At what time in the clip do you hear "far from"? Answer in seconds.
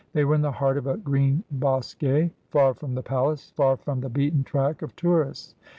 2.49-2.95, 3.55-4.01